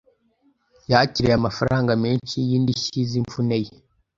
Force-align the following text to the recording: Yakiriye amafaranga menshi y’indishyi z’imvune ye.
Yakiriye 0.91 1.35
amafaranga 1.37 1.91
menshi 2.03 2.37
y’indishyi 2.49 2.99
z’imvune 3.09 3.57
ye. 3.65 3.71